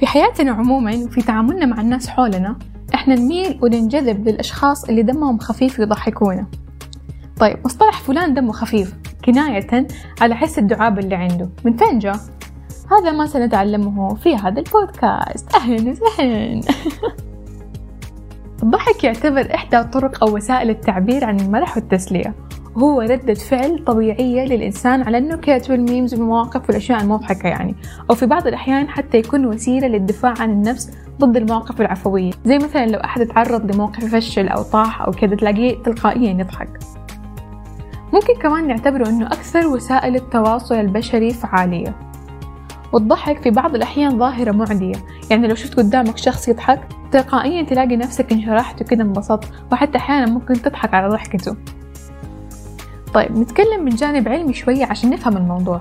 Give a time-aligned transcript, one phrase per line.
[0.00, 2.56] في حياتنا عموما وفي تعاملنا مع الناس حولنا
[2.94, 6.46] إحنا نميل وننجذب للأشخاص اللي دمهم خفيف يضحكونا.
[7.40, 8.94] طيب مصطلح فلان دمه خفيف
[9.24, 9.86] كناية
[10.20, 11.48] على حس الدعابة اللي عنده.
[11.64, 12.16] من فين جاء؟
[12.90, 15.54] هذا ما سنتعلمه في هذا البودكاست.
[15.54, 16.60] أهلا وسهلا.
[18.62, 22.34] الضحك يعتبر إحدى طرق أو وسائل التعبير عن المرح والتسلية.
[22.76, 27.74] وهو ردة فعل طبيعية للإنسان على النكت والميمز والمواقف والأشياء المضحكة يعني.
[28.10, 32.30] أو في بعض الأحيان حتى يكون وسيلة للدفاع عن النفس ضد المواقف العفوية.
[32.44, 36.68] زي مثلا لو أحد تعرض لموقف فشل أو طاح أو كذا تلاقيه تلقائيا يضحك.
[38.12, 41.96] ممكن كمان نعتبره أنه أكثر وسائل التواصل البشري فعالية.
[42.92, 44.96] والضحك في بعض الأحيان ظاهرة معدية.
[45.30, 46.80] يعني لو شفت قدامك شخص يضحك
[47.12, 51.56] تلقائيا تلاقي نفسك انشرحت وكذا انبسطت وحتى أحيانا ممكن تضحك على ضحكته.
[53.14, 55.80] طيب نتكلم من جانب علمي شوية عشان نفهم الموضوع.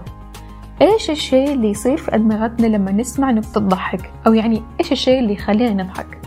[0.82, 5.34] إيش الشيء اللي يصير في أدمغتنا لما نسمع نكتة تضحك أو يعني إيش الشيء اللي
[5.34, 6.20] يخلينا نضحك؟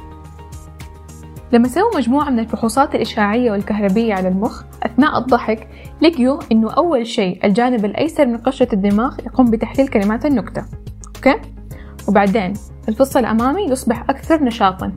[1.52, 5.68] لما سووا مجموعة من الفحوصات الإشعاعية والكهربية على المخ أثناء الضحك
[6.02, 10.64] لقيوا إنه أول شيء الجانب الأيسر من قشرة الدماغ يقوم بتحليل كلمات النكتة.
[11.16, 11.40] أوكي؟
[12.08, 12.52] وبعدين
[12.88, 14.92] الفص الأمامي يصبح أكثر نشاطا.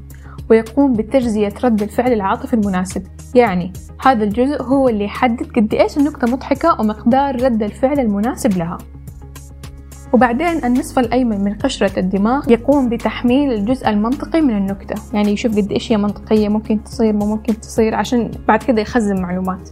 [0.49, 3.03] ويقوم بتجزية رد الفعل العاطفي المناسب.
[3.35, 8.77] يعني هذا الجزء هو اللي يحدد قد إيش النكتة مضحكة ومقدار رد الفعل المناسب لها.
[10.13, 14.95] وبعدين النصف الأيمن من قشرة الدماغ يقوم بتحميل الجزء المنطقي من النكتة.
[15.13, 19.69] يعني يشوف قد إيش هي منطقية ممكن تصير ممكن تصير عشان بعد كده يخزن معلومات.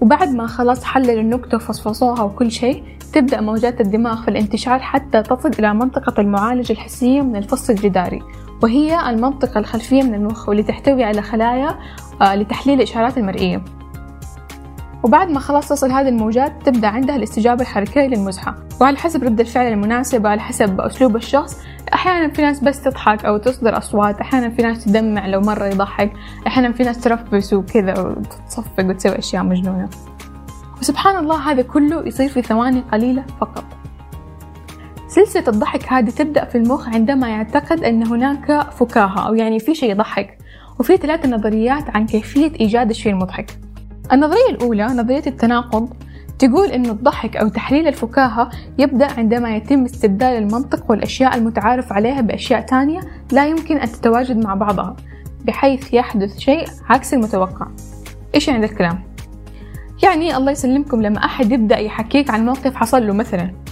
[0.00, 5.50] وبعد ما خلاص حلل النكتة وفصفصوها وكل شيء تبدأ موجات الدماغ في الانتشار حتى تصل
[5.58, 8.22] إلى منطقة المعالجة الحسية من الفص الجداري.
[8.62, 11.78] وهي المنطقة الخلفية من المخ واللي تحتوي على خلايا
[12.22, 13.62] آه، لتحليل الإشارات المرئية.
[15.02, 18.54] وبعد ما خلاص تصل هذه الموجات تبدأ عندها الاستجابة الحركية للمزحة.
[18.80, 21.58] وعلى حسب رد الفعل المناسب وعلى حسب أسلوب الشخص
[21.94, 26.12] أحيانا في ناس بس تضحك أو تصدر أصوات أحيانا في ناس تدمع لو مرة يضحك
[26.46, 29.88] أحيانا في ناس ترفس وكذا وتصفق وتسوي أشياء مجنونة.
[30.80, 33.64] وسبحان الله هذا كله يصير في ثواني قليلة فقط.
[35.12, 39.90] سلسلة الضحك هذه تبدأ في المخ عندما يعتقد أن هناك فكاهة أو يعني في شيء
[39.90, 40.38] يضحك
[40.80, 43.50] وفي ثلاث نظريات عن كيفية إيجاد الشيء المضحك.
[44.12, 45.88] النظرية الأولى نظرية التناقض
[46.38, 52.60] تقول أن الضحك أو تحليل الفكاهة يبدأ عندما يتم استبدال المنطق والأشياء المتعارف عليها بأشياء
[52.60, 53.00] تانية
[53.32, 54.96] لا يمكن أن تتواجد مع بعضها
[55.44, 57.66] بحيث يحدث شيء عكس المتوقع.
[58.34, 59.02] إيش يعني الكلام؟
[60.02, 63.62] يعني الله يسلمكم لما أحد يبدأ يحكيك عن موقف حصل له مثلا.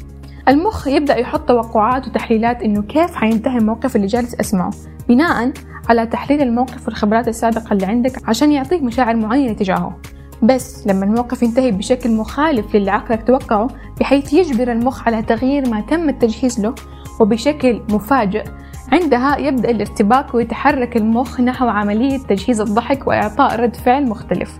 [0.51, 4.71] المخ يبدأ يحط توقعات وتحليلات إنه كيف حينتهي الموقف اللي جالس أسمعه.
[5.09, 5.53] بناء
[5.89, 9.97] على تحليل الموقف والخبرات السابقة اللي عندك عشان يعطيك مشاعر معينة تجاهه.
[10.43, 13.69] بس لما الموقف ينتهي بشكل مخالف للي عقلك توقعه
[14.01, 16.75] بحيث يجبر المخ على تغيير ما تم التجهيز له
[17.21, 18.45] وبشكل مفاجئ
[18.93, 24.59] عندها يبدأ الارتباك ويتحرك المخ نحو عملية تجهيز الضحك وإعطاء رد فعل مختلف.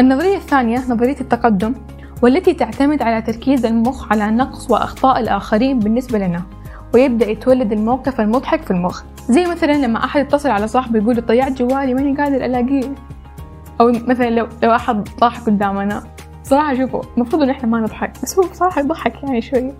[0.00, 1.74] النظرية الثانية نظرية التقدم.
[2.22, 6.42] والتي تعتمد على تركيز المخ على نقص وأخطاء الآخرين بالنسبة لنا
[6.94, 9.02] ويبدأ يتولد الموقف المضحك في المخ.
[9.28, 12.94] زي مثلا لما أحد يتصل على صاحبه يقول ضيعت جوالي ماني قادر ألاقيه
[13.80, 16.02] أو مثلا لو لو أحد طاح قدامنا.
[16.42, 19.72] صراحة شوفوا المفروض إن إحنا ما نضحك بس هو بصراحة يضحك يعني شوي.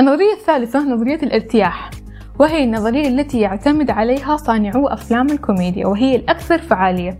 [0.00, 1.90] النظرية الثالثة نظرية الارتياح
[2.38, 7.18] وهي النظرية التي يعتمد عليها صانعو أفلام الكوميديا وهي الأكثر فعالية.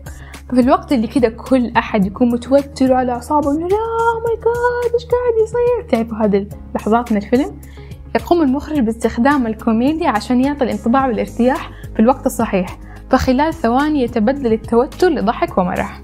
[0.53, 3.77] في الوقت اللي كده كل أحد يكون متوتر وعلى أعصابه إنه لا
[4.25, 7.59] ماي جاد إيش قاعد يصير؟ تعرفوا هذه اللحظات من الفيلم؟
[8.15, 12.77] يقوم المخرج باستخدام الكوميديا عشان يعطي الانطباع بالارتياح في الوقت الصحيح
[13.09, 16.01] فخلال ثواني يتبدل التوتر لضحك ومرح.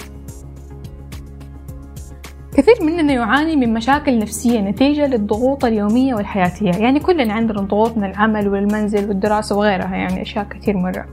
[2.54, 8.04] كثير مننا يعاني من مشاكل نفسية نتيجة للضغوط اليومية والحياتية يعني كلنا عندنا ضغوط من
[8.04, 11.06] العمل والمنزل والدراسة وغيرها يعني أشياء كثير مرة.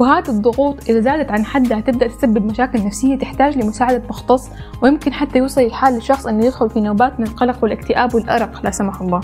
[0.00, 0.88] وهذه الضغوط.
[0.88, 4.50] إذا زادت عن حدها تبدأ تسبب مشاكل نفسية تحتاج لمساعدة مختص
[4.82, 9.00] ويمكن حتى يوصل الحال للشخص أنه يدخل في نوبات من القلق والاكتئاب والأرق لا سمح
[9.00, 9.20] الله.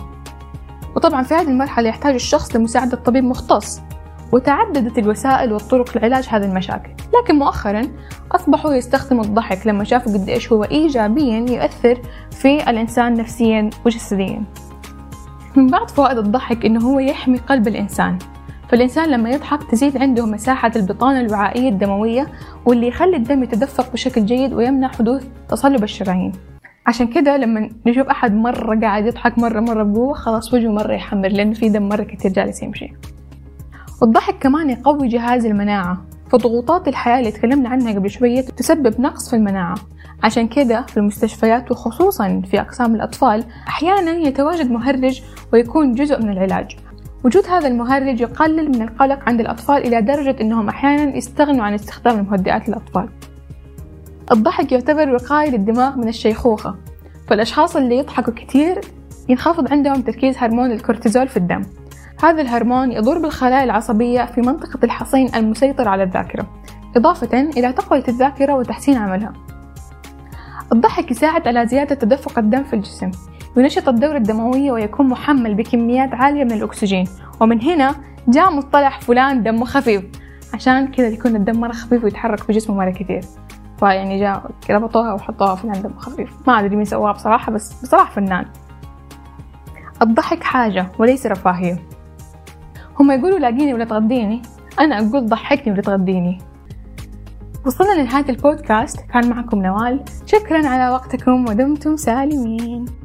[0.97, 3.81] وطبعا في هذه المرحلة يحتاج الشخص لمساعدة طبيب مختص
[4.33, 6.91] وتعددت الوسائل والطرق لعلاج هذه المشاكل.
[7.23, 7.83] لكن مؤخرا
[8.33, 14.45] أصبحوا يستخدموا الضحك لما شافوا قد إيش هو إيجابيا يؤثر في الإنسان نفسيا وجسديا.
[15.57, 18.19] من بعض فوائد الضحك إنه هو يحمي قلب الإنسان.
[18.73, 22.27] فالإنسان لما يضحك تزيد عنده مساحة البطانة الوعائية الدموية
[22.67, 26.33] واللي يخلي الدم يتدفق بشكل جيد ويمنع حدوث تصلب الشرايين.
[26.87, 31.29] عشان كده لما نشوف أحد مرة قاعد يضحك مرة مرة بقوة خلاص وجهه مرة يحمر
[31.29, 32.93] لأنه في دم مرة كتير جالس يمشي.
[34.03, 36.05] والضحك كمان يقوي جهاز المناعة.
[36.31, 39.75] فضغوطات الحياة اللي تكلمنا عنها قبل شوية تسبب نقص في المناعة.
[40.23, 45.23] عشان كده في المستشفيات وخصوصا في أقسام الأطفال أحيانا يتواجد مهرج
[45.53, 46.77] ويكون جزء من العلاج.
[47.25, 52.19] وجود هذا المهرج يقلل من القلق عند الأطفال إلى درجة أنهم أحيانا يستغنوا عن استخدام
[52.19, 53.09] المهدئات للأطفال
[54.33, 56.77] الضحك يعتبر وقاية للدماغ من الشيخوخة
[57.29, 58.81] فالأشخاص اللي يضحكوا كثير
[59.29, 61.63] ينخفض عندهم تركيز هرمون الكورتيزول في الدم.
[62.23, 66.47] هذا الهرمون يضر بالخلايا العصبية في منطقة الحصين المسيطر على الذاكرة
[66.97, 69.33] إضافة إلى تقوية الذاكرة وتحسين عملها.
[70.73, 73.11] الضحك يساعد على زيادة تدفق الدم في الجسم.
[73.57, 77.09] ينشط الدورة الدموية ويكون محمل بكميات عالية من الأكسجين.
[77.41, 77.95] ومن هنا
[78.29, 80.05] جاء مصطلح فلان دمه خفيف.
[80.55, 83.25] عشان كذا يكون الدم مرة خفيف ويتحرك في جسمه مرة كثير.
[83.79, 86.31] فيعني جاء ربطوها وحطوها فلان دمه خفيف.
[86.47, 88.47] ما أدري مين سواها بصراحة بس بصراحة فنان.
[90.03, 91.83] الضحك حاجة وليس رفاهية.
[93.01, 94.43] هم يقولوا لاقيني ولا تغديني
[94.81, 96.39] أنا أقول ضحكني ولا تغديني
[97.67, 99.01] وصلنا لنهاية البودكاست.
[99.01, 100.05] كان معكم نوال.
[100.27, 103.02] شكرا على وقتكم ودمتم سالمين.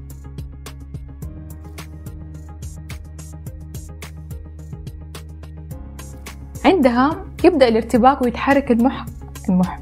[6.87, 9.05] عندها يبدأ الارتباك ويتحرك المح
[9.49, 9.79] المح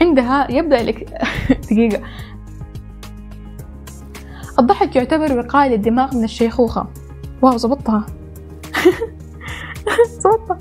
[0.00, 1.08] عندها يبدأ الك...
[1.70, 2.02] دقيقة.
[4.58, 6.86] الضحك يعتبر وقاية للدماغ من الشيخوخة.
[7.42, 8.06] واو زبطها
[10.24, 10.58] زبطها